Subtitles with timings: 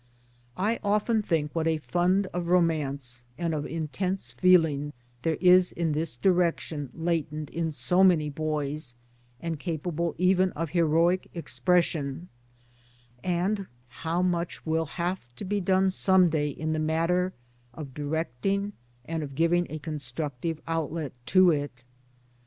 [0.57, 5.91] I often think what a fund of romance, and of intense feeling, there is in
[5.91, 8.95] this direction latent in so many boys
[9.39, 12.29] and capable even of heroic expression
[13.23, 17.33] and how much will have to be done some day in the matter
[17.71, 18.73] of directing
[19.05, 21.83] and giving a constructive outlet to it.